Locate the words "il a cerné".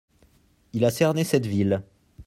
0.73-1.23